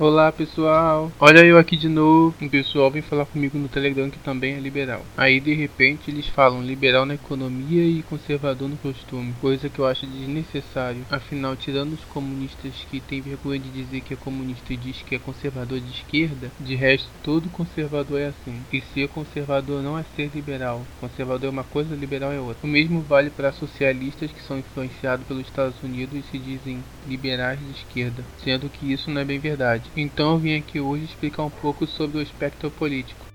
[0.00, 2.34] Olá pessoal, olha eu aqui de novo.
[2.40, 5.04] Um pessoal vem falar comigo no Telegram que também é liberal.
[5.14, 9.86] Aí de repente eles falam liberal na economia e conservador no costume, coisa que eu
[9.86, 11.04] acho desnecessário.
[11.10, 15.16] Afinal, tirando os comunistas que têm vergonha de dizer que é comunista e diz que
[15.16, 18.58] é conservador de esquerda, de resto todo conservador é assim.
[18.72, 20.82] E ser conservador não é ser liberal.
[20.98, 22.66] Conservador é uma coisa, liberal é outra.
[22.66, 27.60] O mesmo vale para socialistas que são influenciados pelos Estados Unidos e se dizem liberais
[27.60, 29.89] de esquerda, sendo que isso não é bem verdade.
[29.96, 33.26] Então vim aqui hoje explicar um pouco sobre o espectro político.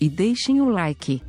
[0.00, 1.22] E deixem o like.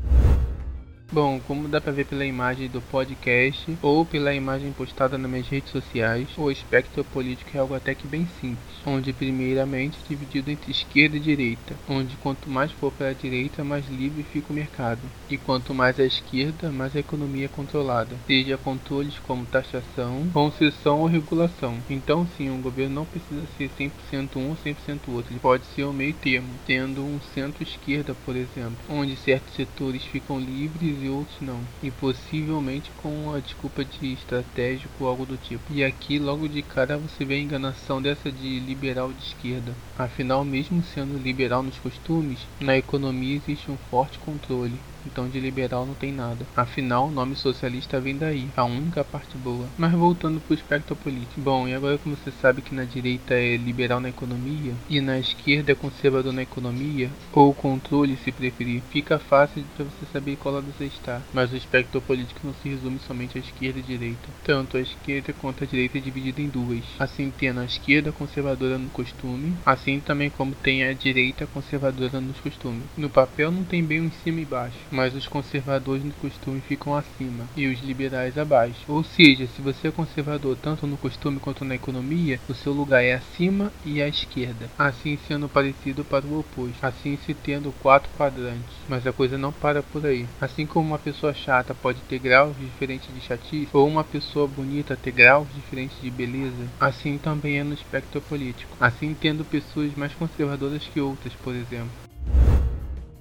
[1.14, 5.50] Bom, como dá pra ver pela imagem do podcast ou pela imagem postada nas minhas
[5.50, 10.50] redes sociais, o espectro político é algo até que bem simples, onde primeiramente é dividido
[10.50, 14.56] entre esquerda e direita, onde quanto mais for para a direita, mais livre fica o
[14.56, 20.30] mercado, e quanto mais à esquerda, mais a economia é controlada, seja controles como taxação,
[20.32, 21.84] concessão ou regulação.
[21.90, 25.84] Então sim, um governo não precisa ser 100% um ou 100% outro, ele pode ser
[25.84, 31.40] o meio termo, tendo um centro-esquerda, por exemplo, onde certos setores ficam livres e outros
[31.42, 35.72] não, e possivelmente com a desculpa de estratégico ou algo do tipo.
[35.74, 39.76] E aqui logo de cara você vê a enganação dessa de liberal de esquerda.
[39.96, 45.86] Afinal, mesmo sendo liberal nos costumes, na economia existe um forte controle então de liberal
[45.86, 46.46] não tem nada.
[46.56, 49.68] Afinal, o nome socialista vem daí, a única parte boa.
[49.78, 51.42] Mas voltando para o espectro político.
[51.42, 55.20] Bom, e agora como você sabe que na direita é liberal na economia e na
[55.20, 60.56] esquerda é conservador na economia, ou controle se preferir, fica fácil para você saber qual
[60.56, 61.22] lado você está.
[61.34, 64.30] Mas o espectro político não se resume somente à esquerda e direita.
[64.44, 66.84] Tanto a esquerda quanto a direita é dividida em duas.
[67.00, 72.40] Assim tendo a esquerda conservadora no costume, assim também como tem a direita conservadora nos
[72.40, 72.84] costumes.
[72.98, 76.96] No papel não tem bem um cima e baixo mas os conservadores no costume ficam
[76.96, 78.80] acima e os liberais abaixo.
[78.88, 83.04] Ou seja, se você é conservador tanto no costume quanto na economia, o seu lugar
[83.04, 88.10] é acima e à esquerda, assim sendo parecido para o oposto, assim se tendo quatro
[88.18, 88.76] quadrantes.
[88.88, 90.28] Mas a coisa não para por aí.
[90.40, 94.96] Assim como uma pessoa chata pode ter graus diferentes de chatice, ou uma pessoa bonita
[94.96, 98.76] ter graus diferentes de beleza, assim também é no espectro político.
[98.80, 101.92] Assim tendo pessoas mais conservadoras que outras, por exemplo.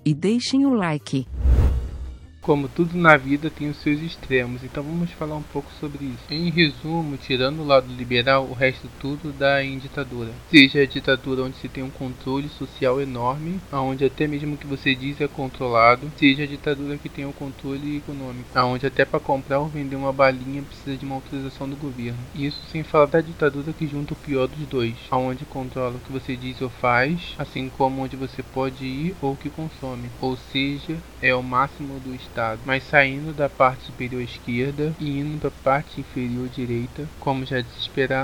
[0.05, 1.27] E deixem o like.
[2.43, 6.25] Como tudo na vida tem os seus extremos, então vamos falar um pouco sobre isso.
[6.31, 10.31] Em resumo, tirando o lado liberal, o resto tudo dá em ditadura.
[10.51, 14.67] Seja a ditadura onde se tem um controle social enorme, aonde até mesmo o que
[14.67, 19.21] você diz é controlado, seja a ditadura que tem um controle econômico, aonde até para
[19.21, 22.19] comprar ou vender uma balinha precisa de uma autorização do governo.
[22.35, 26.11] Isso sem falar da ditadura que junta o pior dos dois, aonde controla o que
[26.11, 30.09] você diz ou faz, assim como onde você pode ir ou o que consome.
[30.23, 32.30] Ou seja, é o máximo do Estado,
[32.65, 37.61] mas saindo da parte superior esquerda e indo para a parte inferior direita, como já
[37.61, 37.69] de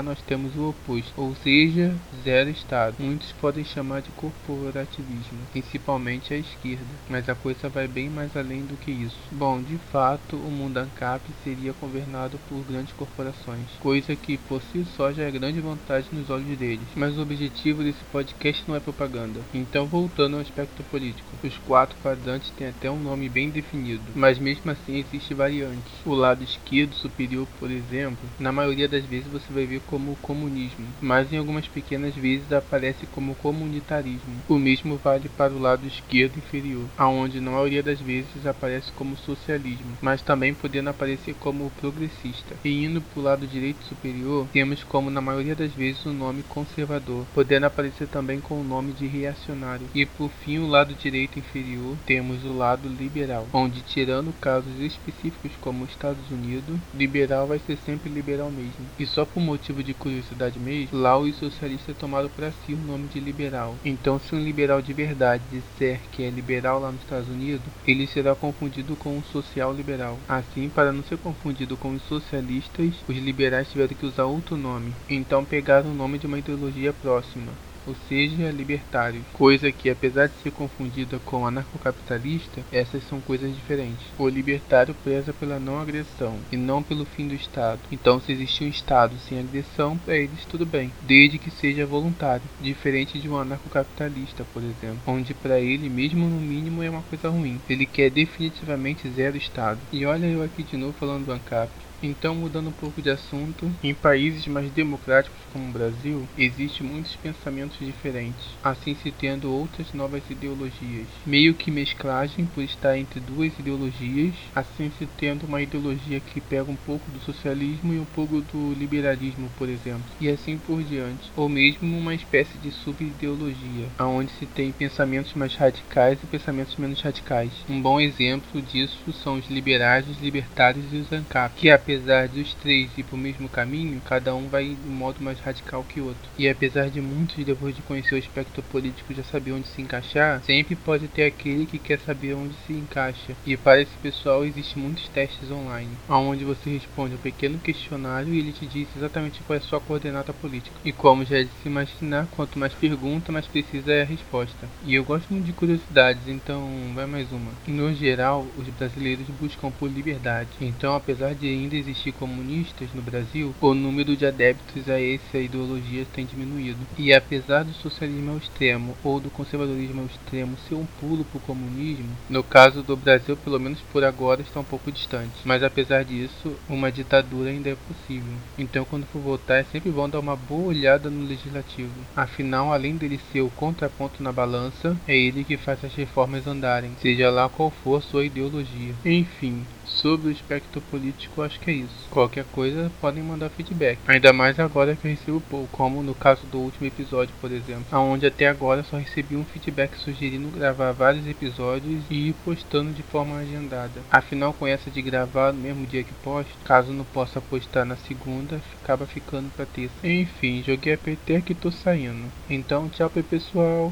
[0.03, 2.95] nós temos o oposto, ou seja, zero Estado.
[2.99, 8.61] Muitos podem chamar de corporativismo, principalmente a esquerda, mas a coisa vai bem mais além
[8.61, 9.17] do que isso.
[9.31, 14.85] Bom, de fato, o mundo ANCAP seria governado por grandes corporações, coisa que por si
[14.95, 18.79] só já é grande vantagem nos olhos deles, mas o objetivo desse podcast não é
[18.79, 19.41] propaganda.
[19.53, 24.39] Então, voltando ao aspecto político, os quatro quadrantes têm até um nome bem definido mas
[24.39, 25.93] mesmo assim existe variantes.
[26.05, 30.87] O lado esquerdo superior, por exemplo, na maioria das vezes você vai ver como comunismo,
[31.01, 34.41] mas em algumas pequenas vezes aparece como comunitarismo.
[34.47, 39.17] O mesmo vale para o lado esquerdo inferior, aonde na maioria das vezes aparece como
[39.17, 42.55] socialismo, mas também podendo aparecer como progressista.
[42.63, 46.43] E indo para o lado direito superior, temos como na maioria das vezes o nome
[46.43, 49.87] conservador, podendo aparecer também com o nome de reacionário.
[49.93, 55.51] E por fim, o lado direito inferior, temos o lado liberal, onde tirando casos específicos
[55.61, 58.85] como os Estados Unidos, liberal vai ser sempre liberal mesmo.
[58.99, 63.07] E só por motivo de curiosidade mesmo, lá os socialistas tomaram para si o nome
[63.07, 63.75] de liberal.
[63.83, 68.07] Então, se um liberal de verdade disser que é liberal lá nos Estados Unidos, ele
[68.07, 70.17] será confundido com um social liberal.
[70.27, 74.93] Assim, para não ser confundido com os socialistas, os liberais tiveram que usar outro nome.
[75.09, 80.35] Então, pegaram o nome de uma ideologia próxima ou seja, libertário, coisa que, apesar de
[80.39, 84.13] ser confundida com anarcocapitalista, essas são coisas diferentes.
[84.17, 87.81] O libertário preza pela não agressão e não pelo fim do Estado.
[87.89, 92.49] Então, se existir um Estado sem agressão, para eles tudo bem, desde que seja voluntário,
[92.59, 97.29] diferente de um anarcocapitalista, por exemplo, onde para ele, mesmo no mínimo, é uma coisa
[97.29, 97.61] ruim.
[97.69, 99.81] Ele quer definitivamente zero Estado.
[99.93, 101.86] E olha eu aqui de novo falando do ANCAP.
[102.01, 107.15] Então, mudando um pouco de assunto, em países mais democráticos como o Brasil, existem muitos
[107.15, 111.07] pensamentos diferentes, assim se tendo outras novas ideologias.
[111.25, 116.69] Meio que mesclagem por estar entre duas ideologias, assim se tendo uma ideologia que pega
[116.69, 121.31] um pouco do socialismo e um pouco do liberalismo, por exemplo, e assim por diante,
[121.35, 127.01] ou mesmo uma espécie de subideologia, onde se tem pensamentos mais radicais e pensamentos menos
[127.01, 127.51] radicais.
[127.67, 132.53] Um bom exemplo disso são os liberais, os libertários e os ANCAP, que apesar dos
[132.55, 136.01] três ir para o mesmo caminho, cada um vai de um modo mais radical que
[136.01, 136.29] o outro.
[136.37, 140.43] E apesar de muitos, depois de conhecer o espectro político, já saber onde se encaixar,
[140.43, 143.33] sempre pode ter aquele que quer saber onde se encaixa.
[143.45, 148.39] E para esse pessoal existem muitos testes online, onde você responde um pequeno questionário e
[148.39, 150.75] ele te diz exatamente qual é a sua coordenada política.
[150.83, 154.67] E como já é de se imaginar, quanto mais pergunta, mais precisa é a resposta.
[154.83, 157.53] E eu gosto muito de curiosidades, então vai mais uma.
[157.65, 160.49] No geral, os brasileiros buscam por liberdade.
[160.59, 166.05] Então, apesar de ainda existir comunistas no Brasil, o número de adeptos a essa ideologia
[166.13, 166.79] tem diminuído.
[166.97, 171.37] E apesar do socialismo ao extremo ou do conservadorismo ao extremo ser um pulo para
[171.37, 175.33] o comunismo, no caso do Brasil, pelo menos por agora, está um pouco distante.
[175.45, 178.33] Mas apesar disso, uma ditadura ainda é possível.
[178.57, 181.91] Então, quando for votar, é sempre bom dar uma boa olhada no legislativo.
[182.15, 186.91] Afinal, além dele ser o contraponto na balança, é ele que faz as reformas andarem,
[187.01, 188.93] seja lá qual for sua ideologia.
[189.05, 192.07] Enfim, Sobre o espectro político, acho que é isso.
[192.11, 193.99] Qualquer coisa, podem mandar feedback.
[194.07, 197.85] Ainda mais agora que eu recebo pouco, como no caso do último episódio, por exemplo,
[197.97, 203.03] onde até agora só recebi um feedback sugerindo gravar vários episódios e ir postando de
[203.03, 204.01] forma agendada.
[204.11, 207.95] Afinal, com essa de gravar no mesmo dia que posto, caso não possa postar na
[207.95, 209.95] segunda, acaba ficando pra terça.
[210.03, 212.31] Enfim, joguei a PT que tô saindo.
[212.49, 213.91] Então, tchau pessoal.